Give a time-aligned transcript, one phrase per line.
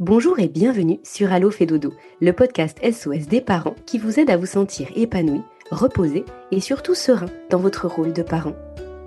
[0.00, 4.28] Bonjour et bienvenue sur Allo fait dodo, le podcast SOS des parents qui vous aide
[4.28, 8.56] à vous sentir épanoui, reposé et surtout serein dans votre rôle de parent.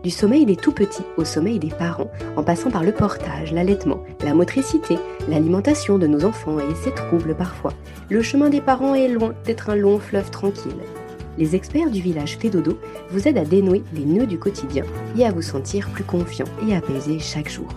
[0.01, 4.01] Du sommeil des tout petits au sommeil des parents, en passant par le portage, l'allaitement,
[4.23, 4.95] la motricité,
[5.27, 7.73] l'alimentation de nos enfants et ses troubles parfois,
[8.09, 10.71] le chemin des parents est loin d'être un long fleuve tranquille.
[11.37, 12.79] Les experts du village Fédodo
[13.09, 14.85] vous aident à dénouer les nœuds du quotidien
[15.17, 17.67] et à vous sentir plus confiant et apaisé chaque jour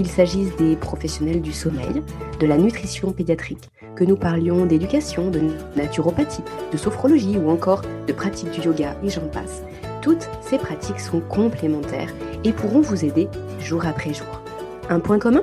[0.00, 2.00] qu'il s'agisse des professionnels du sommeil,
[2.40, 5.42] de la nutrition pédiatrique, que nous parlions d'éducation, de
[5.76, 6.42] naturopathie,
[6.72, 9.62] de sophrologie ou encore de pratique du yoga et j'en passe.
[10.00, 12.14] Toutes ces pratiques sont complémentaires
[12.44, 13.28] et pourront vous aider
[13.58, 14.40] jour après jour.
[14.88, 15.42] Un point commun?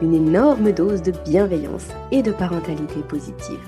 [0.00, 3.58] Une énorme dose de bienveillance et de parentalité positive.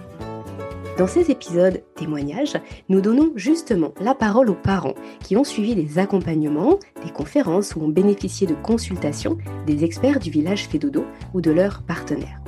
[0.98, 2.56] Dans ces épisodes témoignages,
[2.88, 7.82] nous donnons justement la parole aux parents qui ont suivi des accompagnements, des conférences ou
[7.82, 12.40] ont bénéficié de consultations des experts du village Fédodo ou de leurs partenaires.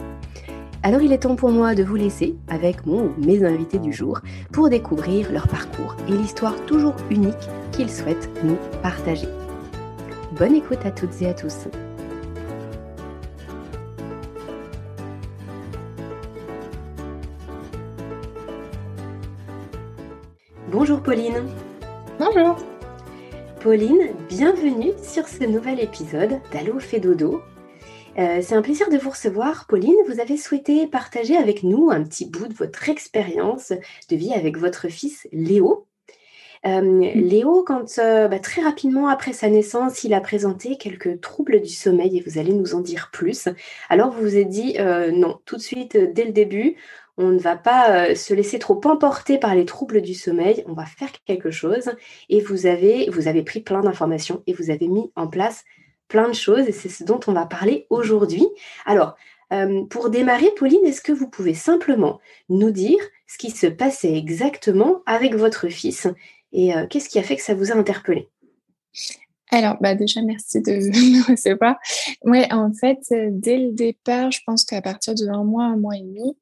[0.82, 3.92] Alors il est temps pour moi de vous laisser avec mon ou mes invités du
[3.92, 4.18] jour
[4.50, 9.28] pour découvrir leur parcours et l'histoire toujours unique qu'ils souhaitent nous partager.
[10.36, 11.68] Bonne écoute à toutes et à tous.
[20.90, 21.46] Bonjour Pauline.
[22.18, 22.56] Bonjour.
[23.60, 27.42] Pauline, bienvenue sur ce nouvel épisode d'Allo fait dodo.
[28.18, 29.68] Euh, c'est un plaisir de vous recevoir.
[29.68, 34.32] Pauline, vous avez souhaité partager avec nous un petit bout de votre expérience de vie
[34.32, 35.86] avec votre fils Léo.
[36.66, 41.60] Euh, Léo, quand euh, bah, très rapidement après sa naissance, il a présenté quelques troubles
[41.60, 43.48] du sommeil et vous allez nous en dire plus.
[43.90, 44.76] Alors vous vous êtes dit
[45.14, 46.74] non, tout de suite, dès le début,
[47.20, 50.72] on ne va pas euh, se laisser trop emporter par les troubles du sommeil, on
[50.72, 51.90] va faire quelque chose.
[52.28, 55.64] Et vous avez, pris plein d'informations et vous avez mis en place
[56.08, 58.46] plein de choses et c'est ce dont on va parler aujourd'hui.
[58.86, 59.16] Alors,
[59.52, 64.16] euh, pour démarrer, Pauline, est-ce que vous pouvez simplement nous dire ce qui se passait
[64.16, 66.08] exactement avec votre fils
[66.52, 68.28] et euh, qu'est-ce qui a fait que ça vous a interpellé
[69.50, 71.76] alors, bah déjà, merci de me recevoir.
[72.24, 75.96] Ouais, en fait, dès le départ, je pense qu'à partir de un mois, un mois
[75.96, 76.36] et demi,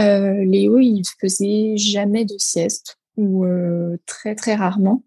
[0.00, 5.04] euh, Léo, il faisait jamais de sieste ou euh, très très rarement.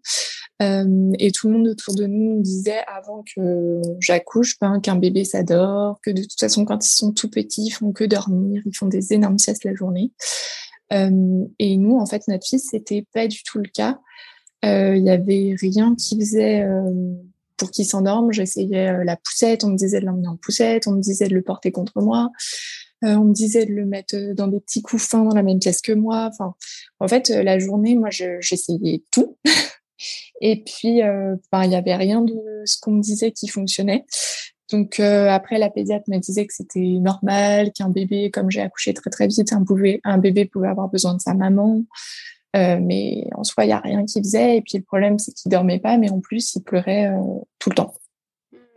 [0.62, 5.24] Euh, et tout le monde autour de nous disait avant que j'accouche ben, qu'un bébé
[5.24, 8.76] s'adore, que de toute façon quand ils sont tout petits, ils font que dormir, ils
[8.76, 10.12] font des énormes siestes la journée.
[10.92, 14.00] Euh, et nous, en fait, notre fils, c'était pas du tout le cas.
[14.64, 16.66] Euh, il y avait rien qui faisait
[17.60, 18.32] pour qu'il s'endorme.
[18.32, 21.42] J'essayais la poussette, on me disait de l'emmener en poussette, on me disait de le
[21.42, 22.30] porter contre moi.
[23.04, 25.58] Euh, on me disait de le mettre euh, dans des petits couffins dans la même
[25.58, 26.30] pièce que moi.
[26.32, 26.54] Enfin,
[26.98, 29.38] en fait, euh, la journée, moi, j'essayais tout.
[30.42, 32.34] Et puis, euh, il n'y avait rien de
[32.64, 34.04] ce qu'on me disait qui fonctionnait.
[34.72, 39.10] Donc après, la pédiatre me disait que c'était normal, qu'un bébé, comme j'ai accouché très
[39.10, 39.52] très vite,
[40.04, 41.82] un bébé pouvait avoir besoin de sa maman.
[42.56, 44.56] Euh, mais en soi, il n'y a rien qui faisait.
[44.56, 47.10] Et puis le problème, c'est qu'il dormait pas, mais en plus, il pleurait
[47.58, 47.94] tout le temps.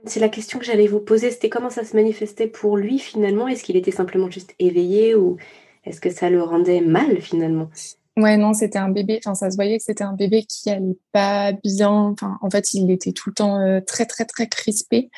[0.05, 1.31] C'est la question que j'allais vous poser.
[1.31, 3.47] C'était comment ça se manifestait pour lui finalement?
[3.47, 5.37] Est-ce qu'il était simplement juste éveillé ou
[5.85, 7.69] est-ce que ça le rendait mal finalement?
[8.15, 9.19] Ouais, non, c'était un bébé.
[9.19, 11.91] Enfin, ça se voyait que c'était un bébé qui allait pas bien.
[11.91, 15.09] Enfin, en fait, il était tout le temps euh, très, très, très crispé.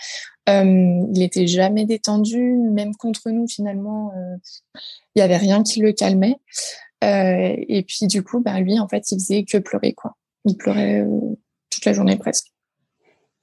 [0.48, 4.14] Euh, il était jamais détendu, même contre nous finalement.
[4.16, 4.38] Euh,
[5.16, 6.38] il y avait rien qui le calmait.
[7.02, 10.16] et puis du coup, bah, lui, en fait, il faisait que pleurer quoi.
[10.46, 11.06] Il pleurait
[11.70, 12.48] toute la journée presque.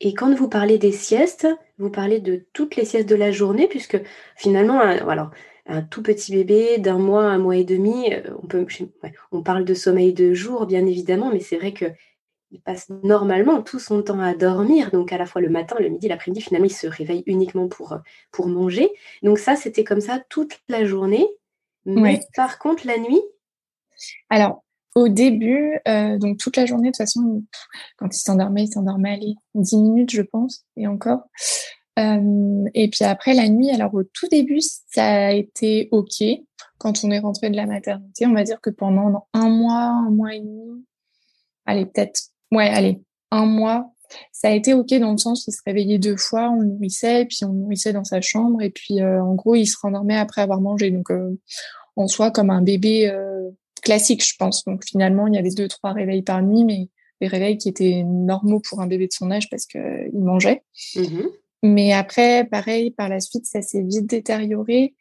[0.01, 1.47] Et quand vous parlez des siestes,
[1.79, 4.01] vous parlez de toutes les siestes de la journée, puisque
[4.37, 5.31] finalement, alors,
[5.67, 8.67] un tout petit bébé d'un mois, un mois et demi, euh, on, peut,
[9.31, 13.79] on parle de sommeil de jour, bien évidemment, mais c'est vrai qu'il passe normalement tout
[13.79, 16.75] son temps à dormir, donc à la fois le matin, le midi, l'après-midi, finalement, il
[16.75, 17.97] se réveille uniquement pour,
[18.33, 18.91] pour manger.
[19.23, 21.27] Donc ça, c'était comme ça toute la journée.
[21.85, 23.21] Mais par contre, la nuit?
[24.31, 24.63] Alors,
[24.95, 27.45] au début, euh, donc toute la journée, de toute façon,
[27.97, 31.29] quand il s'endormait, il s'endormait, allez, 10 minutes, je pense, et encore.
[31.99, 36.25] Euh, et puis après, la nuit, alors au tout début, ça a été OK.
[36.79, 40.11] Quand on est rentré de la maternité, on va dire que pendant un mois, un
[40.11, 40.85] mois et demi,
[41.67, 42.21] allez, peut-être,
[42.51, 43.01] ouais, allez,
[43.31, 43.93] un mois,
[44.33, 47.25] ça a été OK dans le sens qu'il se réveillait deux fois, on nourrissait, et
[47.27, 50.43] puis on nourrissait dans sa chambre, et puis euh, en gros, il se rendormait après
[50.43, 50.91] avoir mangé.
[50.91, 51.39] Donc, euh,
[51.97, 53.51] en soi, comme un bébé euh,
[53.83, 54.65] classique, je pense.
[54.65, 56.89] Donc finalement, il y avait deux, trois réveils par nuit, mais
[57.21, 60.63] des réveils qui étaient normaux pour un bébé de son âge parce qu'il mangeait.
[60.97, 61.29] Mmh
[61.63, 64.95] mais après, pareil, par la suite, ça s'est vite détérioré.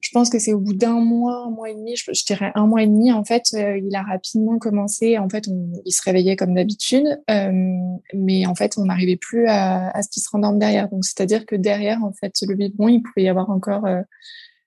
[0.00, 2.66] Je pense que c'est au bout d'un mois, un mois et demi, je, dirais un
[2.66, 5.18] mois et demi, en fait, euh, il a rapidement commencé.
[5.18, 5.48] En fait,
[5.84, 7.76] il se réveillait comme d'habitude, euh,
[8.14, 10.88] mais en fait, on n'arrivait plus à, à ce qu'il se rendorme derrière.
[10.88, 14.02] Donc, c'est-à-dire que derrière, en fait, le biberon, il pouvait y avoir encore euh,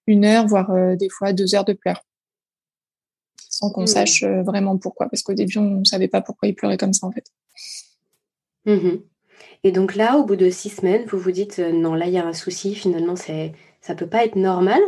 [0.07, 2.03] une heure, voire des fois deux heures de pleurs.
[3.49, 3.87] Sans qu'on mmh.
[3.87, 5.07] sache vraiment pourquoi.
[5.07, 7.25] Parce qu'au début, on ne savait pas pourquoi il pleurait comme ça, en fait.
[8.65, 9.10] Mmh
[9.63, 12.17] Et donc là, au bout de six semaines, vous vous dites, non, là, il y
[12.17, 14.81] a un souci, finalement, ça ne peut pas être normal.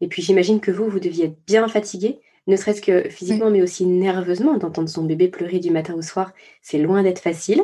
[0.00, 3.62] Et puis j'imagine que vous, vous deviez être bien fatigué, ne serait-ce que physiquement, mais
[3.62, 6.32] aussi nerveusement, d'entendre son bébé pleurer du matin au soir.
[6.62, 7.62] C'est loin d'être facile.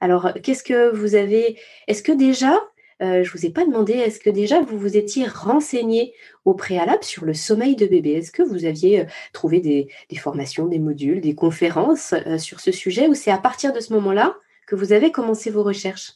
[0.00, 1.58] Alors, qu'est-ce que vous avez
[1.88, 2.54] Est-ce que déjà,
[3.02, 6.14] euh, je ne vous ai pas demandé, est-ce que déjà vous vous étiez renseigné
[6.44, 8.12] au préalable sur le sommeil de bébé?
[8.12, 12.70] Est-ce que vous aviez euh, trouvé des, formations, des modules, des conférences euh, sur ce
[12.70, 13.08] sujet?
[13.08, 14.36] Ou c'est à partir de ce moment-là
[14.68, 16.12] que vous avez commencé vos recherches?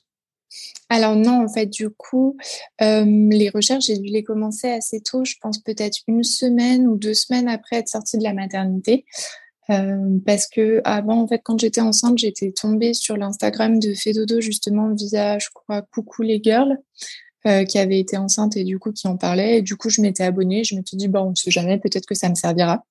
[0.90, 2.36] Alors non, en fait, du coup,
[2.78, 7.14] les recherches, j'ai dû les commencer assez tôt, je pense peut-être une semaine ou deux
[7.14, 9.06] semaines après être sortie de la maternité.
[10.26, 14.92] parce que avant, en fait, quand j'étais enceinte, j'étais tombée sur l'Instagram de Fedodo, justement,
[14.94, 16.78] via, je crois, Coucou les girls,
[17.44, 19.58] qui avait été enceinte et du coup qui en parlait.
[19.58, 20.64] Et du coup, je m'étais abonnée.
[20.64, 22.84] Je me suis dit, bon, on ne sait jamais, peut-être que ça me servira.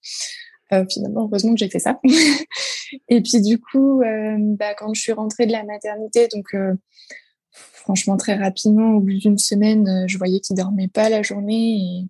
[0.89, 1.99] Finalement, heureusement que j'ai fait ça.
[3.09, 4.01] et puis, du coup,
[4.57, 6.53] bah, quand je suis rentrée de la maternité, donc
[7.81, 11.77] franchement, très rapidement, au bout d'une semaine, euh, je voyais qu'il dormait pas la journée
[11.77, 12.07] et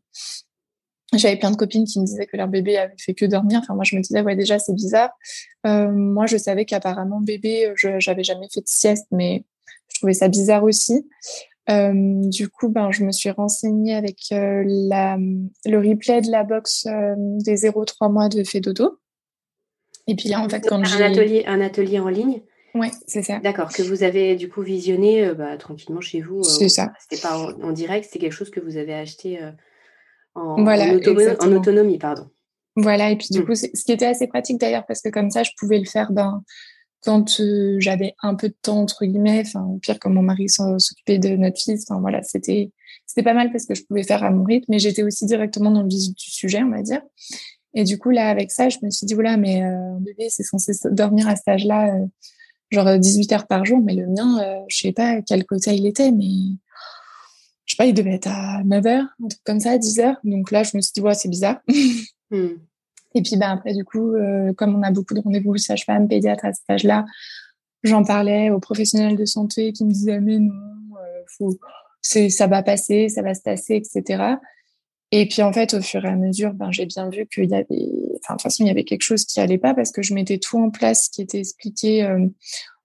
[1.18, 3.60] j'avais plein de copines qui me disaient que leur bébé avait fait que dormir.
[3.64, 5.12] Enfin, moi, je me disais, ouais, déjà, c'est bizarre.
[5.66, 9.44] Euh, moi, je savais qu'apparemment, bébé, je n'avais jamais fait de sieste, mais
[9.90, 11.06] je trouvais ça bizarre aussi.
[11.72, 16.86] Euh, du coup, ben, je me suis renseignée avec la, le replay de la box
[16.86, 19.00] des 0-3 mois de Fedodo.
[20.08, 21.04] Et puis là, en fait, quand j'ai...
[21.04, 22.42] Un atelier, un atelier en ligne
[22.74, 23.40] oui, c'est ça.
[23.40, 26.40] D'accord, que vous avez du coup visionné euh, bah, tranquillement chez vous.
[26.40, 26.94] Euh, c'est ça.
[27.00, 29.52] C'était pas en, direct, c'était quelque chose que vous avez acheté euh,
[30.36, 30.66] en,
[31.54, 32.30] autonomie, pardon.
[32.78, 33.46] Voilà, et puis du mmh.
[33.46, 36.12] coup, ce qui était assez pratique d'ailleurs, parce que comme ça, je pouvais le faire
[36.12, 36.44] ben,
[37.04, 37.42] quand
[37.80, 41.36] j'avais un peu de temps, entre guillemets, enfin, au pire, quand mon mari s'occupait de
[41.36, 42.72] notre fils, enfin voilà, c'était
[43.06, 45.72] c'était pas mal parce que je pouvais faire à mon rythme, mais j'étais aussi directement
[45.72, 47.02] dans le vif du sujet, on va dire.
[47.74, 50.44] Et du coup, là, avec ça, je me suis dit, voilà, mais un bébé, c'est
[50.44, 51.94] censé dormir à cet âge-là
[52.72, 55.46] genre 18 euh, heures par jour, mais le mien, euh, je sais pas à quel
[55.46, 56.56] côté il était, mais
[57.66, 60.18] je sais pas, il devait être à 9 heures, un truc comme ça, 10 heures.
[60.24, 61.62] Donc là, je me suis dit, ouais, c'est bizarre.
[62.34, 62.56] Hmm.
[63.16, 66.46] Et puis, ben, après, du coup, euh, comme on a beaucoup de rendez-vous sage-femme, pédiatre
[66.46, 67.06] à cet âge-là,
[67.84, 70.54] j'en parlais aux professionnels de santé qui me disaient, mais non,
[72.02, 74.36] c'est, ça va passer, ça va se passer, etc.
[75.14, 77.54] Et puis en fait, au fur et à mesure, ben, j'ai bien vu qu'il y
[77.54, 77.66] avait,
[78.24, 80.14] enfin de toute façon, il y avait quelque chose qui allait pas parce que je
[80.14, 82.28] mettais tout en place qui était expliqué euh,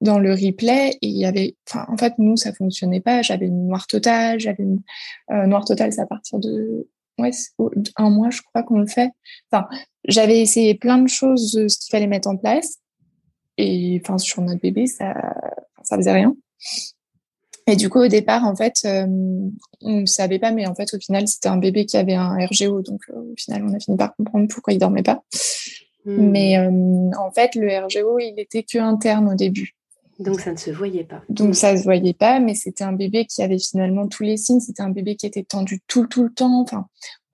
[0.00, 3.22] dans le replay et il y avait, enfin en fait nous ça fonctionnait pas.
[3.22, 4.82] J'avais une noire totale, j'avais une
[5.30, 6.88] euh, noire totale, c'est à partir de
[7.18, 7.30] ouais
[7.96, 9.10] un mois je crois qu'on le fait.
[9.50, 9.66] Enfin
[10.06, 12.78] j'avais essayé plein de choses, ce qu'il fallait mettre en place
[13.58, 15.14] et enfin sur notre bébé ça
[15.82, 16.34] ça faisait rien.
[17.68, 19.06] Et du coup, au départ, en fait, euh,
[19.80, 22.36] on ne savait pas, mais en fait, au final, c'était un bébé qui avait un
[22.46, 22.80] RGO.
[22.82, 25.24] Donc, euh, au final, on a fini par comprendre pourquoi il dormait pas.
[26.04, 26.30] Hmm.
[26.30, 29.74] Mais euh, en fait, le RGO, il était que interne au début.
[30.18, 31.22] Donc, ça ne se voyait pas.
[31.28, 34.36] Donc, ça ne se voyait pas, mais c'était un bébé qui avait finalement tous les
[34.36, 34.60] signes.
[34.60, 36.62] C'était un bébé qui était tendu tout, tout le temps.
[36.62, 36.86] Enfin,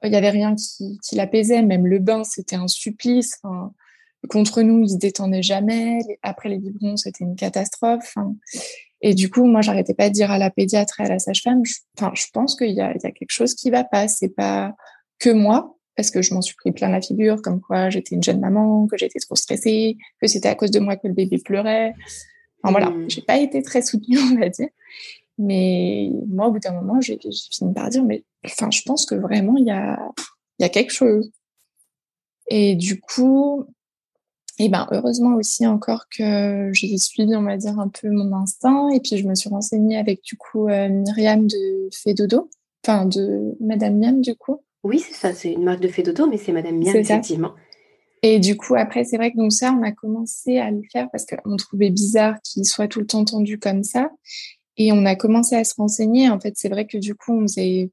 [0.02, 1.62] il n'y avait rien qui, qui l'apaisait.
[1.62, 3.38] Même le bain, c'était un supplice.
[3.42, 3.72] Enfin,
[4.28, 5.98] contre nous, il se détendait jamais.
[6.22, 8.14] Après les biberons, c'était une catastrophe.
[9.00, 11.62] Et du coup, moi, j'arrêtais pas de dire à la pédiatre et à la sage-femme,
[11.98, 14.08] enfin, je pense qu'il y y a quelque chose qui va pas.
[14.08, 14.74] C'est pas
[15.18, 18.22] que moi, parce que je m'en suis pris plein la figure, comme quoi j'étais une
[18.22, 21.38] jeune maman, que j'étais trop stressée, que c'était à cause de moi que le bébé
[21.44, 21.94] pleurait.
[22.62, 23.10] Enfin, voilà, mmh.
[23.10, 24.68] j'ai pas été très soutenue, on va dire.
[25.38, 27.18] Mais moi, au bout d'un moment, j'ai
[27.50, 29.98] fini par dire, mais enfin, je pense que vraiment, il y a,
[30.58, 31.30] y a quelque chose.
[32.48, 33.66] Et du coup,
[34.58, 38.90] et ben heureusement aussi encore que j'ai suivi, on va dire, un peu mon instinct.
[38.90, 42.50] Et puis je me suis renseignée avec du coup euh, Myriam de Fedodo,
[42.84, 44.60] enfin de Madame Miam du coup.
[44.84, 47.52] Oui, c'est ça, c'est une marque de Fedodo, mais c'est Madame Miam, effectivement.
[48.22, 51.10] Et du coup, après, c'est vrai que donc ça, on a commencé à le faire
[51.10, 54.10] parce qu'on trouvait bizarre qu'il soit tout le temps tendu comme ça.
[54.76, 56.30] Et on a commencé à se renseigner.
[56.30, 57.90] En fait, c'est vrai que du coup, on faisait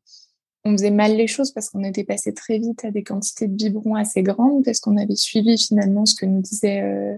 [0.65, 3.53] on faisait mal les choses parce qu'on était passé très vite à des quantités de
[3.53, 7.15] biberons assez grandes parce qu'on avait suivi finalement ce que nous disait euh,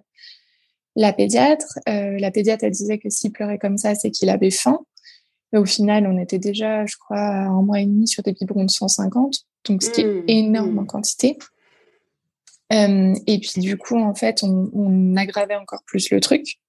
[0.96, 1.80] la pédiatre.
[1.89, 4.80] Euh, la pédiatre, elle disait que s'il pleurait comme ça, c'est qu'il avait faim.
[5.51, 8.32] Mais au final, on était déjà, je crois, à un mois et demi sur des
[8.32, 10.88] biberons de 150, donc ce qui est mmh, énorme en mmh.
[10.88, 11.38] quantité.
[12.72, 16.60] Euh, et puis du coup, en fait, on, on aggravait encore plus le truc.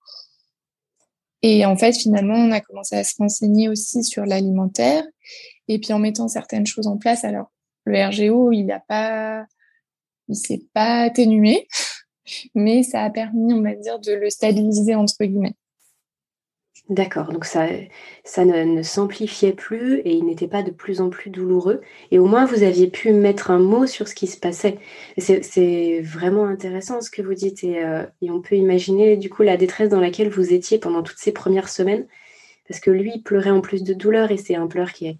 [1.43, 5.05] Et en fait, finalement, on a commencé à se renseigner aussi sur l'alimentaire.
[5.69, 7.51] Et puis en mettant certaines choses en place, alors
[7.85, 9.45] le RGO, il n'a pas,
[10.29, 11.67] il s'est pas atténué,
[12.55, 15.55] mais ça a permis, on va dire, de le stabiliser entre guillemets.
[16.93, 17.69] D'accord, donc ça,
[18.23, 21.81] ça ne, s'amplifiait plus et il n'était pas de plus en plus douloureux.
[22.11, 24.77] Et au moins, vous aviez pu mettre un mot sur ce qui se passait.
[25.17, 29.43] C'est vraiment intéressant ce que vous dites et, euh, et, on peut imaginer du coup
[29.43, 32.07] la détresse dans laquelle vous étiez pendant toutes ces premières semaines.
[32.69, 35.19] Parce que lui, pleurait en plus de douleur et c'est un pleur qui est,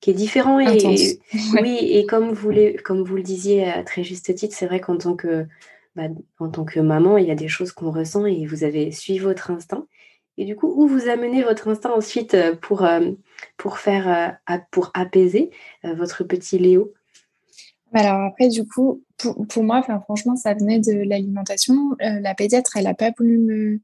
[0.00, 0.60] qui est différent.
[0.60, 1.18] Et,
[1.62, 2.52] oui, et comme vous,
[2.84, 5.46] comme vous le disiez à très juste titre, c'est vrai qu'en tant que,
[5.94, 6.08] bah,
[6.40, 9.18] en tant que maman, il y a des choses qu'on ressent et vous avez suivi
[9.18, 9.86] votre instinct.
[10.38, 15.50] Et du coup, où vous amenez votre instinct ensuite euh, pour, euh, euh, pour apaiser
[15.82, 16.92] votre petit Léo?
[17.92, 21.96] Alors après, du coup, pour, pour moi, franchement, ça venait de l'alimentation.
[22.00, 23.80] la pédiatre, elle n'a pas voulu me,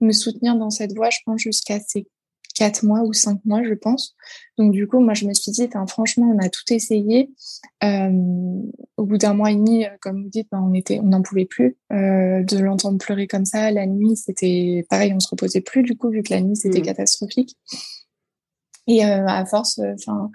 [0.00, 2.06] me soutenir dans cette voie, je pense, jusqu'à ses
[2.56, 4.16] quatre mois ou cinq mois, je pense.
[4.56, 7.30] Donc du coup, moi, je me suis dit, franchement, on a tout essayé.
[7.84, 8.10] Euh,
[8.96, 11.22] au bout d'un mois et demi, euh, comme vous dites, ben, on était, on n'en
[11.22, 13.70] pouvait plus euh, de l'entendre pleurer comme ça.
[13.70, 16.80] La nuit, c'était pareil, on se reposait plus du coup, vu que la nuit c'était
[16.80, 16.86] mmh.
[16.86, 17.56] catastrophique.
[18.88, 20.30] Et à force, enfin.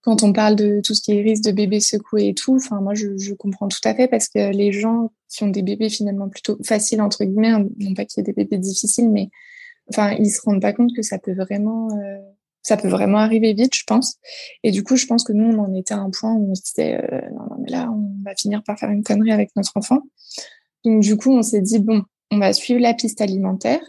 [0.00, 2.80] quand on parle de tout ce qui est risque de bébés secoués et tout, enfin
[2.80, 5.88] moi je, je, comprends tout à fait parce que les gens qui ont des bébés
[5.88, 9.30] finalement plutôt faciles entre guillemets, hein, non pas qu'il y ait des bébés difficiles, mais
[9.88, 12.18] enfin, ils se rendent pas compte que ça peut vraiment, euh,
[12.62, 14.16] ça peut vraiment arriver vite, je pense.
[14.62, 16.54] Et du coup, je pense que nous, on en était à un point où on
[16.54, 19.50] se disait, euh, non, non, mais là, on va finir par faire une connerie avec
[19.56, 20.00] notre enfant.
[20.84, 23.80] Donc, du coup, on s'est dit, bon, on va suivre la piste alimentaire.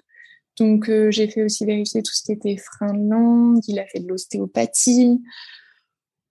[0.60, 3.62] Donc, euh, j'ai fait aussi vérifier tout ce qui était frein de langue.
[3.68, 5.22] Il a fait de l'ostéopathie.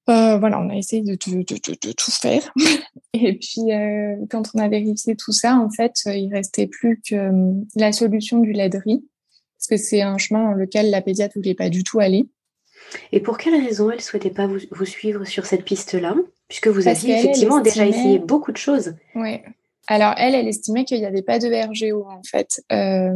[0.09, 2.53] Euh, voilà, on a essayé de, de, de, de tout faire.
[3.15, 7.31] Et puis, euh, quand on a vérifié tout ça, en fait, il restait plus que
[7.77, 8.69] la solution du lait
[9.69, 12.27] parce que c'est un chemin dans lequel la pédiatre ne voulait pas du tout aller.
[13.13, 16.17] Et pour quelle raison elle ne souhaitait pas vous, suivre sur cette piste-là?
[16.49, 18.95] Puisque vous aviez effectivement déjà essayé beaucoup de choses.
[19.15, 19.41] Oui.
[19.87, 22.63] Alors elle, elle estimait qu'il n'y avait pas de RGO en fait.
[22.73, 23.15] Euh,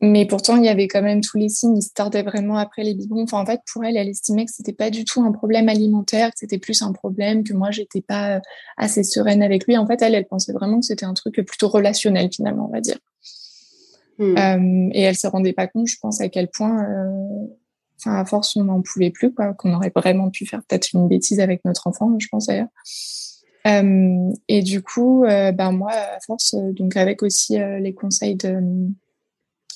[0.00, 1.76] mais pourtant, il y avait quand même tous les signes.
[1.76, 3.24] Il se tardait vraiment après les biberons.
[3.24, 6.30] Enfin, en fait, pour elle, elle estimait que c'était pas du tout un problème alimentaire,
[6.30, 8.40] que c'était plus un problème, que moi, j'étais pas euh,
[8.78, 9.76] assez sereine avec lui.
[9.76, 12.80] En fait, elle, elle pensait vraiment que c'était un truc plutôt relationnel, finalement, on va
[12.80, 12.96] dire.
[14.20, 14.36] Hmm.
[14.36, 17.46] Euh, et elle se rendait pas compte, je pense, à quel point, euh,
[17.98, 21.08] enfin, à force, on n'en pouvait plus, quoi, qu'on aurait vraiment pu faire peut-être une
[21.08, 22.68] bêtise avec notre enfant, je pense d'ailleurs.
[23.66, 28.58] Euh, et du coup, ben moi, à force, donc avec aussi les conseils de,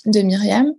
[0.07, 0.75] de Myriam,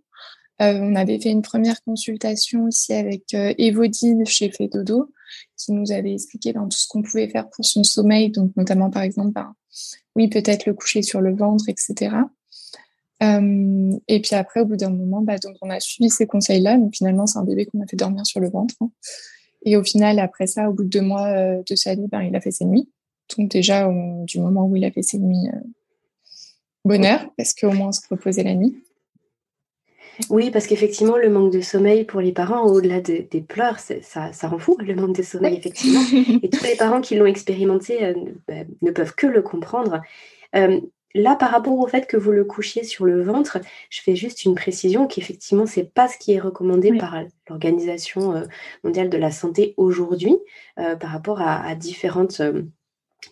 [0.59, 5.11] on avait fait une première consultation aussi avec Evodine chez Fedodo,
[5.57, 8.91] qui nous avait expliqué ben, tout ce qu'on pouvait faire pour son sommeil, donc notamment
[8.91, 9.53] par exemple, ben,
[10.15, 12.15] oui, peut-être le coucher sur le ventre, etc.
[13.23, 16.77] Euh, et puis après, au bout d'un moment, bah, donc on a suivi ces conseils-là.
[16.77, 18.75] Donc finalement, c'est un bébé qu'on a fait dormir sur le ventre.
[18.81, 18.89] Hein.
[19.65, 22.21] Et au final, après ça, au bout de deux mois euh, de sa vie, ben,
[22.21, 22.89] il a fait ses nuits.
[23.37, 23.89] Donc déjà,
[24.25, 25.59] du moment où il a fait ses nuits, euh,
[26.83, 28.83] bonheur, parce qu'au moins on se reposait la nuit.
[30.29, 34.47] Oui, parce qu'effectivement, le manque de sommeil pour les parents, au-delà des pleurs, ça, ça
[34.47, 36.01] rend fou, le manque de sommeil, effectivement.
[36.43, 38.13] Et tous les parents qui l'ont expérimenté
[38.47, 40.01] bah, ne peuvent que le comprendre.
[41.15, 44.43] Là, par rapport au fait que vous le couchiez sur le ventre, je fais juste
[44.43, 48.43] une précision qu'effectivement, ce n'est pas ce qui est recommandé par l'Organisation euh,
[48.83, 50.35] mondiale de la santé aujourd'hui
[50.77, 52.63] euh, par rapport à, différentes, euh,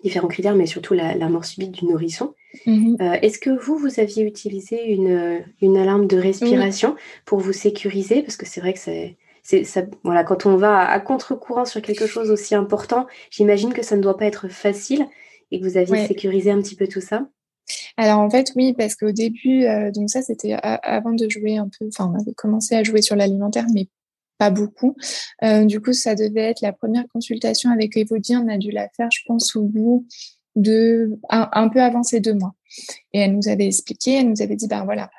[0.02, 2.34] différents critères, mais surtout la, mort subite du nourrisson.
[2.66, 8.22] Mmh est-ce que vous, vous aviez utilisé une, une alarme de respiration pour vous sécuriser?
[8.22, 9.18] Parce que c'est vrai que c'est...
[9.66, 13.98] Ça, voilà, quand on va à contre-courant sur quelque chose aussi important, j'imagine que ça
[13.98, 15.06] ne doit pas être facile
[15.52, 17.28] et que vous aviez sécurisé un petit peu tout ça.
[17.98, 21.70] Alors en fait oui parce qu'au début euh, donc ça c'était avant de jouer un
[21.70, 23.88] peu enfin on avait commencé à jouer sur l'alimentaire mais
[24.40, 24.96] pas beaucoup.
[25.44, 28.90] Euh, du coup ça devait être la première consultation avec Evody on a dû la
[28.90, 30.08] faire je pense au bout
[30.56, 32.56] de un, peu avant ces deux mois
[33.14, 35.12] et elle nous avait expliqué elle nous avait dit ben voilà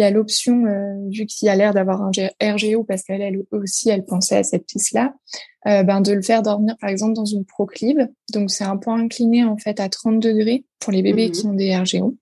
[0.00, 2.10] il y a l'option, euh, vu qu'il y a l'air d'avoir un
[2.42, 5.12] RGO, parce qu'elle elle aussi, elle pensait à cette piste-là,
[5.66, 8.08] euh, ben, de le faire dormir, par exemple, dans une proclive.
[8.32, 11.52] Donc, c'est un point incliné, en fait, à 30 degrés pour les bébés qui mhm.
[11.52, 12.16] ont des RGO.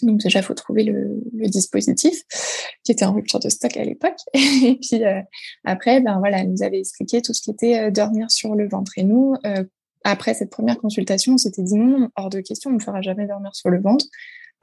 [0.00, 2.14] Donc, déjà, il faut trouver le, dispositif
[2.82, 4.16] qui était en rupture de stock à l'époque.
[4.32, 5.20] Et puis, euh,
[5.64, 8.92] après, ben voilà, elle nous avait expliqué tout ce qui était dormir sur le ventre.
[8.96, 9.34] Et nous,
[10.02, 13.26] après cette première consultation, on s'était dit non, hors de question, on ne fera jamais
[13.26, 14.06] dormir sur le ventre.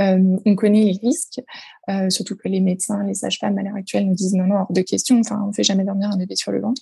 [0.02, 1.42] Euh, on connaît les risques,
[1.90, 4.72] euh, surtout que les médecins, les sages-femmes à l'heure actuelle nous disent non, non, hors
[4.72, 6.82] de question, on ne fait jamais dormir un bébé sur le ventre.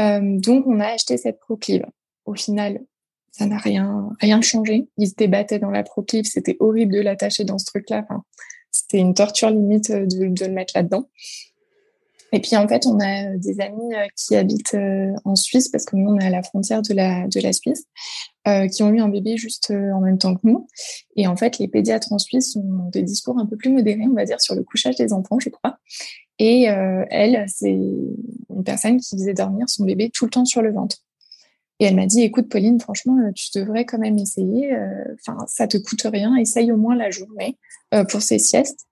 [0.00, 1.84] Euh, donc, on a acheté cette proclive.
[2.24, 2.80] Au final,
[3.30, 4.88] ça n'a rien, rien changé.
[4.96, 8.06] Il se débattait dans la proclive, c'était horrible de l'attacher dans ce truc-là.
[8.70, 11.08] c'était une torture limite de, le mettre là-dedans.
[12.32, 14.76] Et puis en fait, on a des amis qui habitent
[15.24, 17.84] en Suisse parce que nous on est à la frontière de la de la Suisse,
[18.44, 20.66] qui ont eu un bébé juste en même temps que nous.
[21.16, 24.14] Et en fait, les pédiatres en Suisse ont des discours un peu plus modérés, on
[24.14, 25.78] va dire, sur le couchage des enfants, je crois.
[26.38, 30.72] Et elle, c'est une personne qui faisait dormir son bébé tout le temps sur le
[30.72, 30.98] ventre.
[31.80, 34.74] Et elle m'a dit, écoute, Pauline, franchement, euh, tu devrais quand même essayer.
[34.74, 36.34] Euh, enfin, ça te coûte rien.
[36.36, 37.56] Essaye au moins la journée
[37.94, 38.86] euh, pour ces siestes.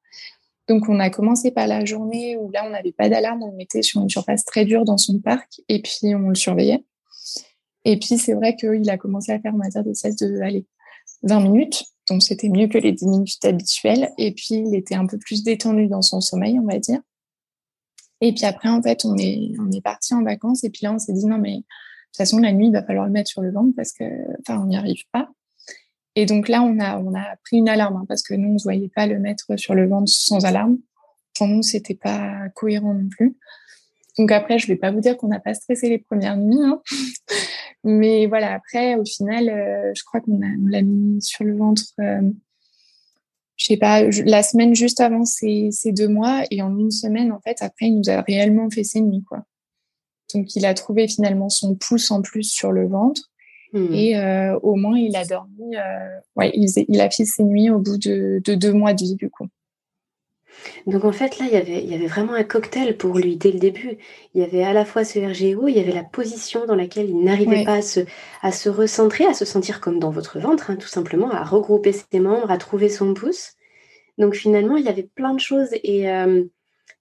[0.68, 3.42] Donc, on a commencé par la journée où là, on n'avait pas d'alarme.
[3.42, 6.34] On le mettait sur une surface très dure dans son parc et puis on le
[6.34, 6.84] surveillait.
[7.84, 10.40] Et puis, c'est vrai qu'il a commencé à faire, on va dire, des siestes de,
[10.40, 10.66] allez,
[11.22, 11.84] 20 minutes.
[12.08, 14.10] Donc, c'était mieux que les 10 minutes habituelles.
[14.18, 17.00] Et puis, il était un peu plus détendu dans son sommeil, on va dire.
[18.20, 20.64] Et puis après, en fait, on est, on est parti en vacances.
[20.64, 21.62] Et puis là, on s'est dit, non, mais
[22.16, 24.04] toute façon, la nuit, il va falloir le mettre sur le ventre parce que,
[24.40, 25.28] enfin, on n'y arrive pas.
[26.18, 28.88] Et donc là, on a, pris une alarme hein, parce que nous, on ne voyait
[28.88, 30.78] pas le mettre sur le ventre sans alarme.
[31.36, 33.36] Pour nous, c'était pas cohérent non plus.
[34.18, 36.80] Donc après, je vais pas vous dire qu'on n'a pas stressé les premières nuits, hein.
[37.84, 38.54] mais voilà.
[38.54, 41.82] Après, au final, euh, je crois qu'on l'a mis sur le ventre.
[42.00, 42.22] Euh,
[43.56, 47.30] je sais pas, la semaine juste avant ces, ces deux mois et en une semaine,
[47.30, 49.44] en fait, après, il nous a réellement fait ses nuits, quoi.
[50.34, 53.30] Donc, il a trouvé finalement son pouce en plus sur le ventre.
[53.76, 53.92] Hmm.
[53.92, 55.76] Et euh, au moins, il a dormi.
[55.76, 59.28] Euh, ouais, il, a fait ses nuits au bout de, deux mois de vie, du
[59.28, 59.46] coup.
[60.86, 63.36] Donc en fait, là, il y, avait, il y avait vraiment un cocktail pour lui
[63.36, 63.98] dès le début.
[64.34, 67.10] Il y avait à la fois ce RGO, il y avait la position dans laquelle
[67.10, 68.00] il n'arrivait pas à se,
[68.40, 71.92] à se recentrer, à se sentir comme dans votre ventre, hein, tout simplement, à regrouper
[71.92, 73.52] ses membres, à trouver son pouce.
[74.16, 75.68] Donc finalement, il y avait plein de choses.
[75.84, 76.44] Et, euh,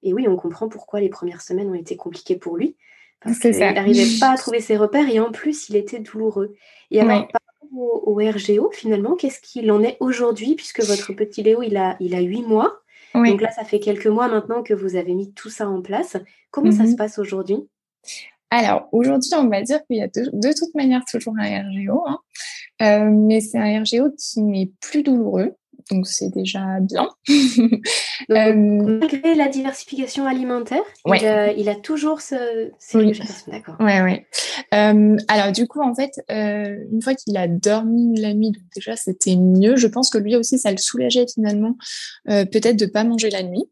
[0.04, 2.76] et oui, on comprend pourquoi les premières semaines ont été compliquées pour lui.
[3.26, 6.56] Il n'arrivait pas à trouver ses repères et en plus, il était douloureux.
[6.92, 11.44] Et alors, par rapport au, RGO, finalement, qu'est-ce qu'il en est aujourd'hui puisque votre petit
[11.44, 12.82] Léo, il a, il a 8 mois.
[13.14, 16.18] Donc là, ça fait quelques mois maintenant que vous avez mis tout ça en place.
[16.52, 16.96] Comment ça se mhm.
[16.98, 17.66] passe aujourd'hui?
[18.50, 22.20] Alors aujourd'hui, on va dire qu'il y a de, toute manière toujours un RGO, hein.
[22.82, 25.56] euh, mais c'est un RGO qui n'est plus douloureux
[25.92, 27.10] donc c'est déjà bien.
[28.32, 32.72] Euh, malgré la diversification alimentaire, il, a, toujours ce.
[32.96, 33.20] Oui.
[33.48, 33.76] D'accord.
[33.80, 34.26] Ouais, ouais.
[34.74, 38.96] Euh, alors du coup, en fait, euh, une fois qu'il a dormi la nuit, déjà
[38.96, 39.76] c'était mieux.
[39.76, 41.78] Je pense que lui aussi, ça le soulageait finalement,
[42.26, 43.66] peut-être de pas manger la nuit.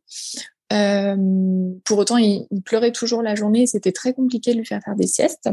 [0.69, 3.65] pour autant, il, il, pleurait toujours la journée.
[3.65, 5.49] C'était très compliqué de lui faire faire des siestes.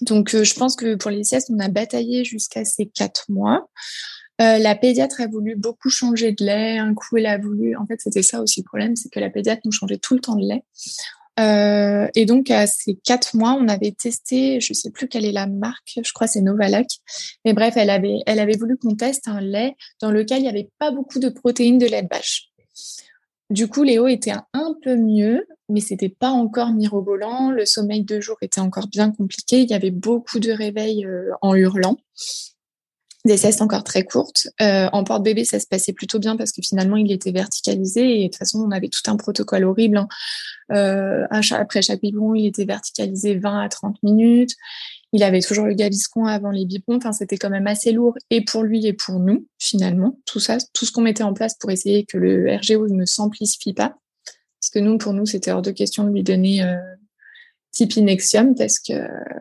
[0.00, 3.68] Donc, je pense que pour les siestes, on a bataillé jusqu'à ces quatre mois.
[4.40, 6.78] Euh, la pédiatre a voulu beaucoup changer de lait.
[6.78, 7.76] Un coup, elle a voulu.
[7.76, 10.20] En fait, c'était ça aussi le problème, c'est que la pédiatre nous changeait tout le
[10.20, 10.62] temps de lait.
[11.38, 15.32] Euh, et donc, à ces quatre mois, on avait testé, je sais plus quelle est
[15.32, 16.86] la marque, je crois c'est Novalac.
[17.44, 20.48] Mais bref, elle avait, elle avait voulu qu'on teste un lait dans lequel il n'y
[20.48, 22.48] avait pas beaucoup de protéines de lait de vache.
[23.50, 27.50] Du coup, Léo était un peu mieux, mais c'était pas encore mirobolant.
[27.50, 29.60] Le sommeil de jour était encore bien compliqué.
[29.60, 31.96] Il y avait beaucoup de réveils euh, en hurlant
[33.26, 34.48] des siestes encore très courtes.
[34.60, 38.24] Euh, en porte-bébé, ça se passait plutôt bien parce que finalement, il était verticalisé et
[38.24, 39.98] de toute façon, on avait tout un protocole horrible.
[39.98, 40.08] Hein.
[40.72, 44.54] Euh, après chaque biberon, il était verticalisé 20 à 30 minutes.
[45.12, 46.96] Il avait toujours le gaviscon avant les biberons.
[46.96, 50.18] Enfin, c'était quand même assez lourd et pour lui et pour nous, finalement.
[50.26, 53.72] Tout ça, tout ce qu'on mettait en place pour essayer que le RGO ne s'amplifie
[53.72, 53.96] pas.
[54.60, 56.76] Parce que nous, pour nous, c'était hors de question de lui donner euh,
[57.72, 58.94] Tipinexium parce que,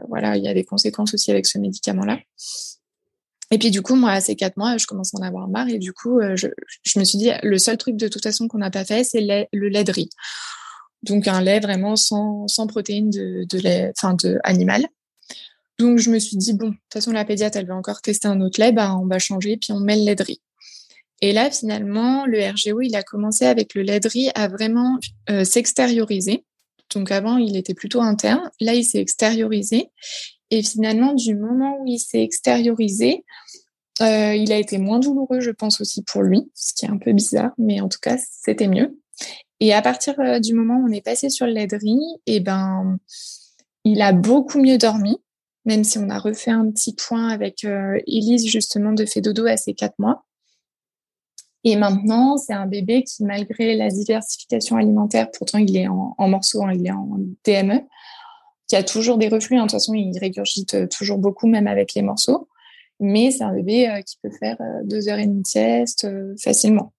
[0.07, 2.19] voilà, il y a des conséquences aussi avec ce médicament-là.
[3.51, 5.69] Et puis du coup, moi, à ces quatre mois, je commence à en avoir marre.
[5.69, 8.57] Et du coup, euh, je, me suis dit, le seul truc de toute façon qu'on
[8.57, 10.09] n'a pas fait, c'est le lait de riz.
[11.03, 14.87] Donc un lait vraiment sans, sans protéines de, de lait, de animal.
[15.77, 18.27] Donc je me suis dit, bon, de toute façon, la pédiatre, elle veut encore tester
[18.27, 20.41] un autre lait, bah, on va changer, puis on met le lait de riz.
[21.21, 24.97] Et là, finalement, le RGO, il a commencé avec le lait de riz à vraiment
[25.29, 26.45] euh, s'extérioriser.
[26.93, 28.49] Donc avant, il était plutôt interne.
[28.59, 29.89] Là, il s'est extériorisé.
[30.51, 33.25] Et finalement, du moment où il s'est extériorisé,
[34.01, 36.97] euh, il a été moins douloureux, je pense aussi pour lui, ce qui est un
[36.97, 38.99] peu bizarre, mais en tout cas, c'était mieux.
[39.59, 42.97] Et à partir euh, du moment où on est passé sur l'aiderie, et eh ben,
[43.85, 45.17] il a beaucoup mieux dormi,
[45.63, 49.45] même si on a refait un petit point avec euh, Elise justement de fait dodo
[49.45, 50.25] à ses quatre mois.
[51.63, 56.27] Et maintenant, c'est un bébé qui, malgré la diversification alimentaire, pourtant il est en, en
[56.27, 57.81] morceaux, hein, il est en DME,
[58.67, 59.57] qui a toujours des reflux.
[59.57, 59.65] Hein.
[59.65, 62.47] De toute façon, il régurgite euh, toujours beaucoup, même avec les morceaux.
[62.99, 66.07] Mais c'est un bébé euh, qui peut faire euh, deux heures et demie de sieste
[66.41, 66.93] facilement.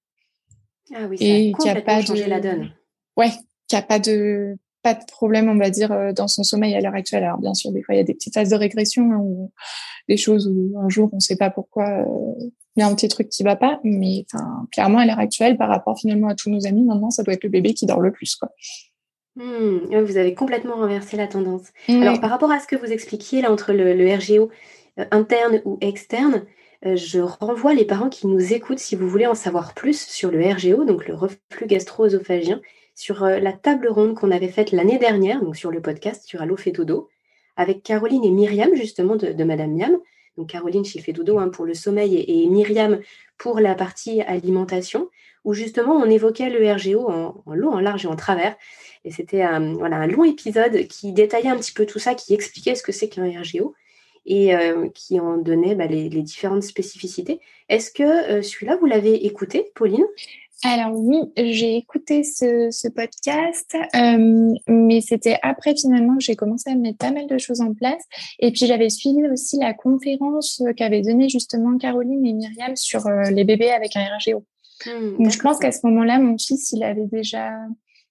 [0.95, 2.71] Ah oui, et qui a pas changé la donne.
[3.17, 3.31] Ouais,
[3.67, 6.95] qui a pas de pas de problème, on va dire, dans son sommeil à l'heure
[6.95, 7.25] actuelle.
[7.25, 9.51] Alors bien sûr, des fois, il y a des petites phases de régression hein, ou
[10.09, 12.07] des choses où un jour, on ne sait pas pourquoi
[12.77, 13.81] il y a un petit truc qui va pas.
[13.83, 14.27] Mais
[14.71, 17.43] clairement, à l'heure actuelle, par rapport finalement à tous nos amis, maintenant, ça doit être
[17.43, 18.53] le bébé qui dort le plus, quoi.
[19.37, 21.73] Hmm, vous avez complètement renversé la tendance.
[21.89, 24.51] Alors, par rapport à ce que vous expliquiez là entre le, RGO
[24.99, 26.45] euh, interne ou externe,
[26.87, 30.31] euh, je renvoie les parents qui nous écoutent, si vous voulez en savoir plus sur
[30.31, 32.61] le RGO, donc le reflux gastro-œsophagien,
[32.95, 36.41] sur euh, la table ronde qu'on avait faite l'année dernière, donc sur le podcast sur
[36.41, 37.09] Allo fait dodo,
[37.57, 39.99] avec Caroline et Myriam, justement, de, Madame Miam.
[40.37, 43.01] Donc Caroline chez fait dodo hein, pour le sommeil et, Myriam
[43.39, 45.09] pour la partie alimentation,
[45.47, 48.57] où justement on évoquait le RGO en, long, en large et en travers.
[49.05, 49.61] Et c'était un,
[50.09, 53.31] long épisode qui détaillait un petit peu tout ça, qui expliquait ce que c'est qu'un
[53.41, 53.75] RGO
[54.27, 57.41] et euh, qui en donnait bah, les, différentes spécificités.
[57.69, 60.05] Est-ce que euh, celui-là, vous l'avez écouté, Pauline?
[60.65, 66.75] Alors oui, j'ai écouté ce, podcast, euh, mais c'était après finalement que j'ai commencé à
[66.75, 68.03] mettre pas mal de choses en place.
[68.41, 73.45] Et puis j'avais suivi aussi la conférence qu'avaient donnée justement Caroline et Myriam sur les
[73.45, 74.45] bébés avec un RGO.
[74.85, 77.51] Donc je pense qu'à ce moment-là, mon fils, il avait déjà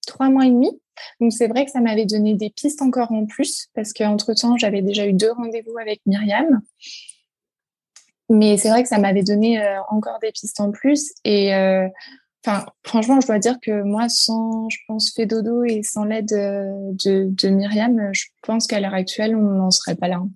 [0.07, 0.71] trois mois et demi.
[1.19, 4.81] Donc c'est vrai que ça m'avait donné des pistes encore en plus parce qu'entre-temps, j'avais
[4.81, 6.61] déjà eu deux rendez-vous avec Myriam.
[8.29, 11.13] Mais c'est vrai que ça m'avait donné euh, encore des pistes en plus.
[11.23, 11.87] Et euh,
[12.83, 16.91] franchement, je dois dire que moi, sans, je pense, fait dodo et sans l'aide euh,
[17.05, 20.17] de, de, Myriam, je pense qu'à l'heure actuelle, on n'en serait pas là.
[20.17, 20.29] Hein.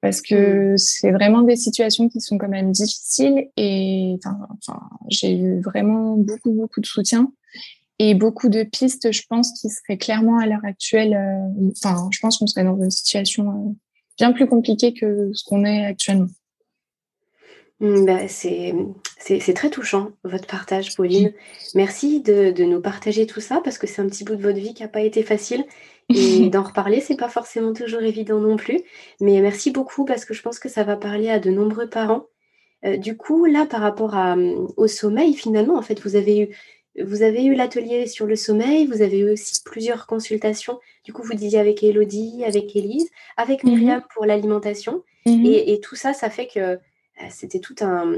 [0.00, 0.78] Parce que mmh.
[0.78, 6.52] c'est vraiment des situations qui sont quand même difficiles et enfin, j'ai eu vraiment beaucoup,
[6.52, 7.32] beaucoup de soutien
[7.98, 11.14] et beaucoup de pistes, je pense, qui seraient clairement à l'heure actuelle.
[11.14, 13.72] Euh, enfin, je pense qu'on serait dans une situation euh,
[14.16, 16.28] bien plus compliquée que ce qu'on est actuellement.
[17.80, 21.32] Mmh, bah, c'est très touchant, votre partage, Pauline.
[21.74, 24.58] Merci de, de, nous partager tout ça parce que c'est un petit bout de votre
[24.58, 25.64] vie qui n'a pas été facile.
[26.08, 28.80] Et d'en reparler, c'est pas forcément toujours évident non plus.
[29.20, 32.26] Mais merci beaucoup parce que je pense que ça va parler à de nombreux parents.
[32.84, 34.36] Euh, du coup, là, par rapport à,
[34.76, 36.48] au sommeil, finalement, en fait, vous avez eu
[37.00, 40.80] vous avez eu l'atelier sur le sommeil, vous avez eu aussi plusieurs consultations.
[41.04, 43.70] Du coup, vous disiez avec Elodie, avec Élise, avec mhm.
[43.70, 45.04] Myriam pour l'alimentation.
[45.26, 45.46] Mhm.
[45.46, 46.78] Et, tout ça, ça fait que
[47.30, 48.12] c'était tout un,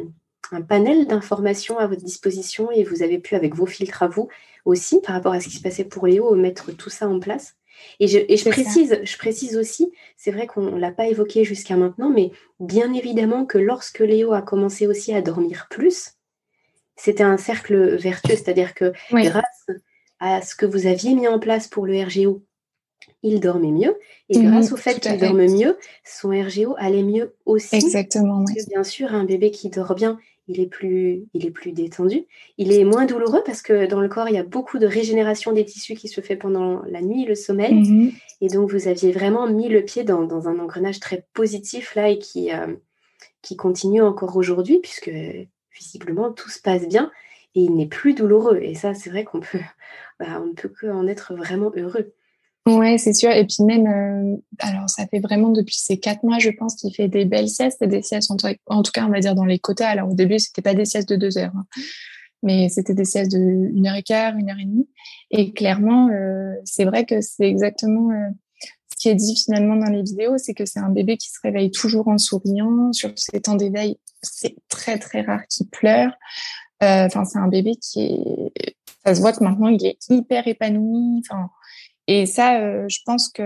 [0.69, 4.29] panel d'informations à votre disposition et vous avez pu, avec vos filtres à vous
[4.65, 7.55] aussi, par rapport à ce qui se passait pour Léo, mettre tout ça en place.
[7.99, 12.11] Et je, précise, je précise aussi, c'est vrai qu'on ne l'a pas évoqué jusqu'à maintenant,
[12.11, 16.15] mais bien évidemment que lorsque Léo a commencé aussi à dormir plus,
[16.97, 19.67] c'était un cercle vertueux, c'est-à-dire que grâce
[20.19, 22.43] à ce que vous aviez mis en place pour le RGO,
[23.23, 23.97] il dormait mieux.
[24.29, 27.77] Et mhm, grâce au fait qu'il dorme mieux, son RGO allait mieux aussi.
[27.77, 28.45] Exactement.
[28.45, 31.73] Parce que bien sûr, un bébé qui dort bien, il est, plus, il est plus
[31.73, 32.25] détendu.
[32.59, 35.53] Il est moins douloureux parce que dans le corps, il y a beaucoup de régénération
[35.53, 37.75] des tissus qui se fait pendant la nuit, le sommeil.
[37.75, 38.13] Mhm.
[38.41, 42.19] Et donc, vous aviez vraiment mis le pied dans, un engrenage très positif là et
[42.19, 42.75] qui, euh,
[43.43, 45.13] qui continue encore aujourd'hui, puisque
[45.79, 47.11] visiblement, tout se passe bien
[47.55, 48.59] et il n'est plus douloureux.
[48.63, 49.61] Et ça, c'est vrai qu'on peut,
[50.21, 52.13] bah, on ne peut qu'en être vraiment heureux.
[52.79, 53.31] Ouais, c'est sûr.
[53.31, 56.95] Et puis même, euh, alors ça fait vraiment depuis ces quatre mois, je pense, qu'il
[56.95, 59.89] fait des belles siestes, des siestes en, tout cas, on va dire dans les quotas.
[59.89, 61.67] Alors au début, c'était pas des siestes de deux heures, hein.
[62.43, 64.89] mais c'était des siestes de une heure et quart, une heure et demie.
[65.31, 68.29] Et clairement, euh, c'est vrai que c'est exactement euh,
[68.93, 71.39] ce qui est dit finalement dans les vidéos, c'est que c'est un bébé qui se
[71.43, 76.13] réveille toujours en souriant sur ses temps d'éveil c'est très très rare qu'il pleure.
[76.83, 81.21] Enfin, c'est un bébé qui est, ça se voit que maintenant il est hyper épanoui.
[81.21, 81.51] Enfin,
[82.13, 83.45] et ça, euh, je pense que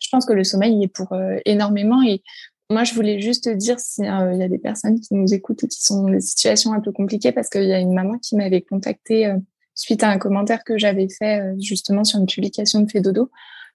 [0.00, 2.02] je pense que le sommeil il est pour euh, énormément.
[2.02, 2.20] Et
[2.68, 5.80] moi, je voulais juste dire s'il y a des personnes qui nous écoutent et qui
[5.80, 8.62] sont dans des situations un peu compliquées, parce qu'il y a une maman qui m'avait
[8.62, 9.32] contacté
[9.76, 13.30] suite à un commentaire que j'avais fait justement sur une publication de Fédodo.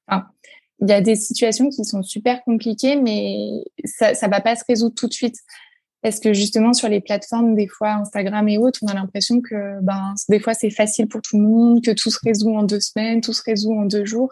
[0.10, 0.26] Enfin,
[0.82, 4.64] il y a des situations qui sont super compliquées, mais ça ça va pas se
[4.68, 5.38] résoudre tout de suite.
[6.08, 9.82] Parce que justement, sur les plateformes, des fois, Instagram et autres, on a l'impression que
[9.82, 12.80] ben, des fois, c'est facile pour tout le monde, que tout se résout en deux
[12.80, 14.32] semaines, tout se résout en deux jours.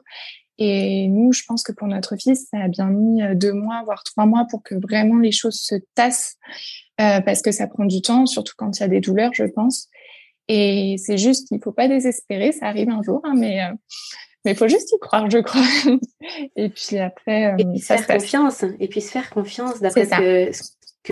[0.58, 3.82] Et nous, je pense que pour notre fils, ça a bien mis euh, deux mois,
[3.84, 6.38] voire trois mois pour que vraiment les choses se tassent,
[7.02, 9.44] euh, parce que ça prend du temps, surtout quand il y a des douleurs, je
[9.44, 9.90] pense.
[10.48, 13.74] Et c'est juste qu'il faut pas désespérer, ça arrive un jour, hein, mais euh,
[14.46, 15.62] mais faut juste y croire, je crois.
[16.56, 18.64] et puis après, euh, et puis se faire confiance.
[18.80, 20.62] Et puis se faire confiance d'après ce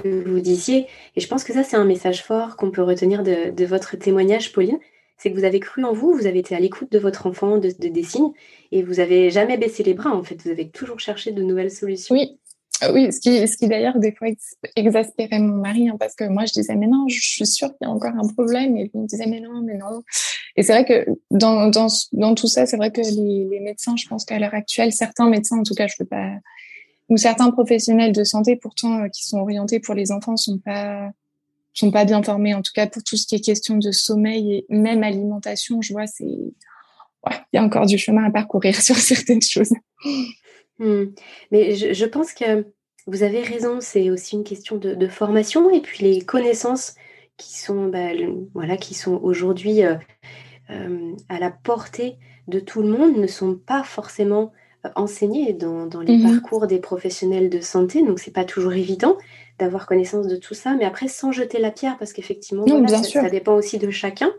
[0.02, 0.88] que, vous disiez.
[1.16, 4.52] Et je pense que ça, c'est un message fort qu'on peut retenir de, votre témoignage,
[4.52, 4.80] Pauline.
[5.18, 7.58] C'est que vous avez cru en vous, vous avez été à l'écoute de votre enfant,
[7.58, 8.32] de, de, des signes,
[8.72, 10.14] et vous avez jamais baissé les bras.
[10.14, 12.16] En fait, vous avez toujours cherché de nouvelles solutions.
[12.16, 12.38] Oui,
[12.82, 14.28] ah oui, ce qui, ce qui d'ailleurs des fois
[14.76, 17.88] exaspérait mon mari, hein, parce que moi je disais mais non, je suis sûre qu'il
[17.88, 20.02] y a encore un problème, et lui me disait mais non, mais non.
[20.58, 23.96] Et c'est vrai que dans, dans, dans tout ça, c'est vrai que les, les, médecins,
[23.96, 26.32] je pense qu'à l'heure actuelle, certains médecins, en tout cas, je peux pas,
[27.10, 31.12] ou certains professionnels de santé pourtant euh, qui sont orientés pour les enfants sont pas
[31.74, 32.54] sont pas bien formés.
[32.54, 35.94] En tout cas, pour tout ce qui est question de sommeil et même alimentation, je
[35.94, 36.54] vois c'est
[37.26, 39.74] il y a encore du chemin à parcourir sur certaines choses.
[40.80, 41.06] Hmm.
[41.52, 42.66] Mais je, pense que
[43.08, 46.96] vous avez raison, c'est aussi une question de, formation et puis les connaissances
[47.38, 48.10] qui sont, bah,
[48.54, 49.96] voilà, qui sont aujourd'hui euh,
[50.70, 54.52] euh, à la portée de tout le monde ne sont pas forcément
[54.86, 59.18] euh, enseignées dans, les mmh parcours des professionnels de santé, donc c'est pas toujours évident
[59.60, 63.56] d'avoir connaissance de tout ça, mais après sans jeter la pierre, parce qu'effectivement, ça, dépend
[63.56, 64.32] aussi de chacun,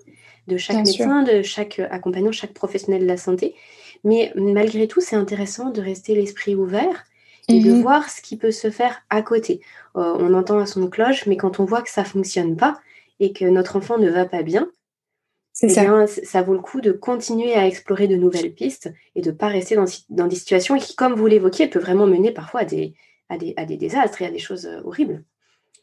[0.49, 3.55] de chaque médecin, de chaque accompagnant, chaque professionnel de la santé.
[4.03, 7.05] Mais malgré tout, c'est intéressant de rester l'esprit ouvert
[7.49, 9.61] et de mmh voir ce qui peut se faire à côté.
[9.97, 12.81] Euh, on entend à son cloche, mais quand on voit que ça fonctionne pas
[13.21, 14.69] et que notre enfant ne va pas bien,
[15.63, 16.07] eh ça.
[16.07, 19.49] ça vaut le coup de continuer à explorer de nouvelles pistes et de ne pas
[19.49, 19.77] rester
[20.09, 22.95] dans, des situations qui, comme vous l'évoquiez, peuvent vraiment mener parfois à des,
[23.29, 25.25] à des, à des désastres et à des choses euh, horribles.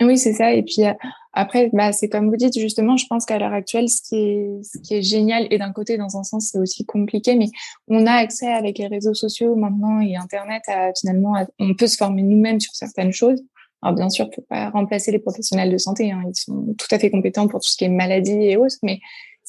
[0.02, 0.54] Oui, c'est ça.
[0.54, 0.94] Et puis euh,
[1.34, 4.64] après, bah, c'est comme vous dites, justement, je pense qu'à l'heure actuelle, ce qui, est,
[4.64, 7.48] ce qui est génial, et d'un côté, dans un sens, c'est aussi compliqué, mais
[7.88, 11.98] on a accès avec les réseaux sociaux maintenant et Internet à finalement, on peut se
[11.98, 13.42] former nous-mêmes sur certaines choses.
[13.84, 16.76] Alors bien sûr, il ne faut pas remplacer les professionnels de santé, hein, ils sont
[16.78, 19.00] tout à fait compétents pour tout ce qui est maladie et autres, mais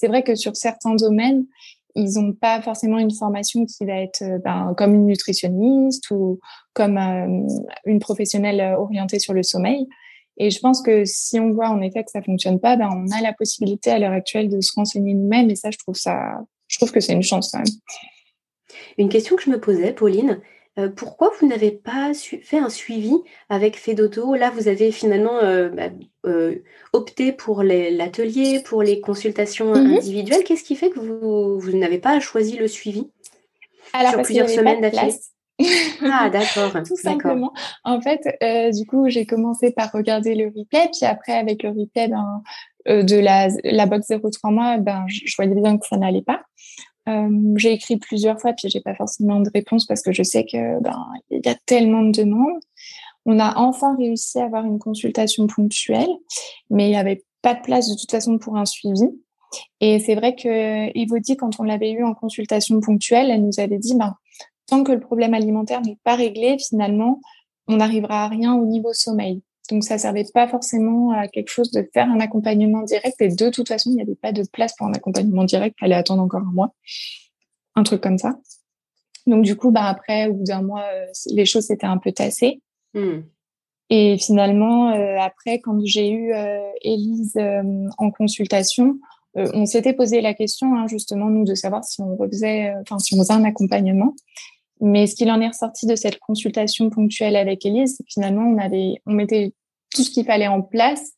[0.03, 1.47] c'est vrai que sur certains domaines,
[1.95, 6.41] ils n'ont pas forcément une formation qui va être euh, ben, comme une nutritionniste ou
[6.73, 7.47] comme euh,
[7.85, 9.87] une professionnelle euh, orientée sur le sommeil.
[10.39, 13.17] Et je pense que si on voit en effet que ça fonctionne pas, ben, on
[13.17, 15.51] a la possibilité à l'heure actuelle de se renseigner nous-mêmes.
[15.51, 16.19] Et ça, je trouve ça,
[16.67, 17.75] je trouve que c'est une chance quand même.
[18.99, 20.41] Une question que je me posais, Pauline,
[20.79, 23.15] euh, pourquoi vous n'avez pas fait un suivi
[23.51, 24.35] avec Fedoto?
[24.35, 25.91] Là, vous avez finalement euh, bah,
[26.25, 26.63] euh,
[26.95, 30.45] opté pour l'atelier, pour les consultations mmh individuelles.
[30.45, 33.11] Qu'est-ce qui fait que vous, n'avez pas choisi le suivi
[33.93, 35.15] Alors, sur plusieurs semaines d'affilée?
[36.03, 36.73] Ah, d'accord.
[36.87, 37.53] Tout simplement.
[37.85, 38.21] En fait,
[38.73, 42.09] du coup, j'ai commencé par regarder le replay, puis après, avec le replay
[42.87, 46.43] de la, la box 03 mois, ben, je voyais bien que ça n'allait pas.
[47.09, 50.45] Euh, j'ai écrit plusieurs fois, puis j'ai pas forcément de réponse parce que je sais
[50.45, 52.61] que ben il y a tellement de demandes.
[53.27, 56.11] On a enfin réussi à avoir une consultation ponctuelle,
[56.71, 59.09] mais il n'y avait pas de place de toute façon pour un suivi.
[59.81, 63.79] Et c'est vrai que Evody, quand on l'avait eu en consultation ponctuelle, elle nous avait
[63.79, 64.15] dit, ben,
[64.67, 67.21] tant que le problème alimentaire n'est pas réglé, finalement,
[67.69, 69.43] on n'arrivera à rien au niveau sommeil.
[69.73, 73.17] Donc, ça servait pas forcément à quelque chose de faire un accompagnement direct.
[73.21, 75.77] Et de toute façon, il n'y avait pas de place pour un accompagnement direct.
[75.81, 76.75] Fallait attendre encore un mois.
[77.75, 78.37] Un truc comme ça.
[79.27, 82.13] Donc, du coup, bah, après, au bout d'un mois, euh, les choses s'étaient un peu
[82.13, 82.61] tassées.
[82.93, 83.21] Hmm.
[83.89, 87.39] Et finalement, euh, après, quand j'ai eu euh, Élise
[87.97, 88.99] en consultation,
[89.35, 93.15] on s'était posé la question, hein, justement, nous, de savoir si on refaisait, enfin, si
[93.15, 94.15] on faisait un accompagnement.
[94.83, 98.59] Mais ce qu'il en est ressorti de cette consultation ponctuelle avec c'est que finalement, on
[98.59, 99.55] avait, on mettait
[99.95, 101.13] tout ce qu'il fallait en place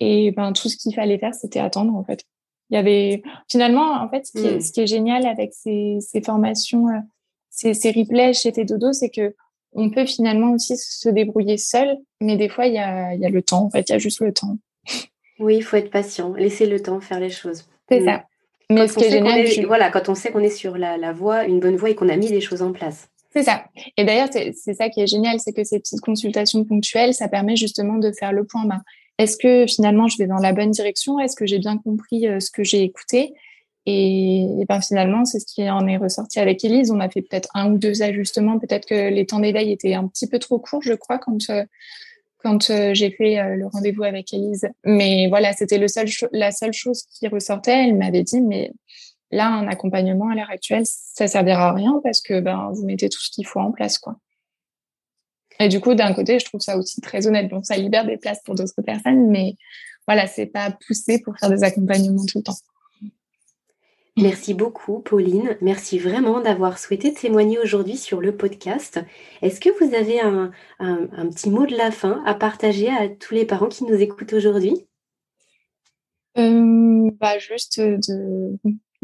[0.00, 2.24] et ben tout ce qu'il fallait faire, c'était attendre en fait.
[2.70, 4.60] Il y avait finalement, en fait, ce qui, est, hmm.
[4.60, 6.98] ce qui est génial avec ces, ces formations, euh,
[7.50, 9.34] ces, ces replays chez Dodo, c'est que
[9.72, 13.28] on peut finalement aussi se débrouiller seul, mais des fois, il y a, y a
[13.28, 13.64] le temps.
[13.64, 14.56] En fait, il y a juste le temps.
[15.38, 17.68] Oui, il faut être patient, laisser le temps faire les choses.
[17.88, 18.24] C'est ça.
[18.70, 21.60] Mais ce qui est génial, voilà, quand on sait qu'on est sur la, voie, une
[21.60, 23.10] bonne voie et qu'on a mis les choses en place.
[23.36, 23.66] C'est ça.
[23.98, 27.54] Et d'ailleurs, c'est ça qui est génial, c'est que ces petites consultations ponctuelles, ça permet
[27.54, 28.64] justement de faire le point.
[28.64, 28.80] Ben,
[29.18, 31.20] est-ce que finalement je vais dans la bonne direction?
[31.20, 33.34] Est-ce que j'ai bien compris euh, ce que j'ai écouté?
[33.84, 36.90] Et, ben, finalement, c'est ce qui en est ressorti avec Elise.
[36.90, 38.58] On a fait peut-être un ou deux ajustements.
[38.58, 41.62] Peut-être que les temps d'éveil étaient un petit peu trop courts, je crois, quand euh,
[42.38, 44.66] quand euh, j'ai fait le rendez-vous avec Elise.
[44.86, 45.78] Mais voilà, c'était
[46.32, 47.88] la seule chose qui ressortait.
[47.88, 48.72] Elle m'avait dit, mais
[49.30, 53.08] là, un accompagnement à l'heure actuelle, ça servira à rien parce que ben, vous mettez
[53.08, 54.16] tout ce qu'il faut en place, quoi.
[55.58, 57.48] Et du coup, d'un côté, je trouve ça aussi très honnête.
[57.48, 59.54] Bon, ça libère des places pour d'autres personnes, mais
[60.06, 62.58] voilà, c'est pas poussé pour faire des accompagnements tout le temps.
[64.18, 65.58] Merci beaucoup, Pauline.
[65.60, 68.98] Merci vraiment d'avoir souhaité témoigner aujourd'hui sur le podcast.
[69.42, 70.50] Est-ce que vous avez un,
[71.30, 74.86] petit mot de la fin à partager à tous les parents qui nous écoutent aujourd'hui?
[76.38, 77.80] Euh, bah, Juste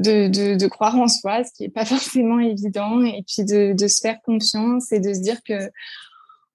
[0.03, 4.01] de, croire en soi, ce qui n'est pas forcément évident, et puis de, de, se
[4.01, 5.71] faire confiance et de se dire que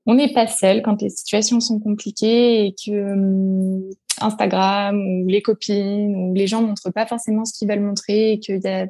[0.05, 3.89] on n'est pas seul quand les situations sont compliquées et que hum,
[4.21, 8.39] Instagram ou les copines ou les gens montrent pas forcément ce qu'ils veulent montrer et
[8.39, 8.87] qu'il y a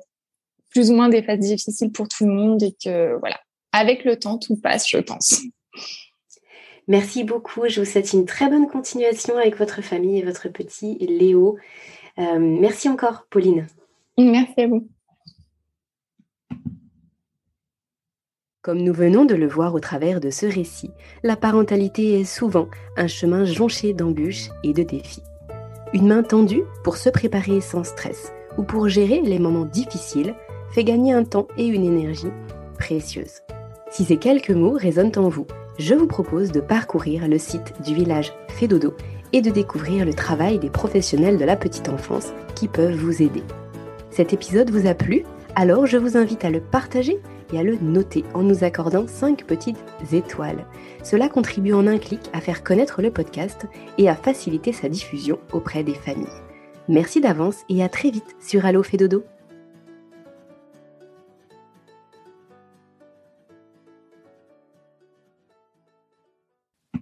[0.70, 3.40] plus ou moins des phases difficiles pour tout le monde et que voilà,
[3.72, 5.42] avec le temps, tout passe, je pense.
[6.88, 7.68] Merci beaucoup.
[7.68, 11.58] Je vous souhaite une très bonne continuation avec votre famille et votre petit Léo.
[12.20, 13.68] Euh, merci encore, Pauline.
[14.18, 14.88] Merci à vous.
[18.64, 20.92] Comme nous venons de le voir au travers de ce récit,
[21.24, 25.24] la parentalité est souvent un chemin jonché d'embûches et de défis.
[25.94, 30.36] Une main tendue pour se préparer sans stress ou pour gérer les moments difficiles,
[30.72, 32.32] fait gagner un temps et une énergie
[32.78, 33.42] précieuses.
[33.90, 35.48] Si ces quelques mots résonnent en vous,
[35.80, 38.96] je vous propose de parcourir le site du village Fédodo
[39.32, 43.44] et de découvrir le travail des professionnels de la petite enfance qui peuvent vous aider.
[44.18, 47.20] Cet épisode vous a plu Alors je vous invite à le partager
[47.54, 49.78] et à le noter en nous accordant 5 petites
[50.12, 50.66] étoiles.
[51.04, 53.68] Cela contribue en un clic à faire connaître le podcast
[54.00, 56.26] et à faciliter sa diffusion auprès des familles.
[56.88, 59.24] Merci d'avance et à très vite sur Allo Fédodo.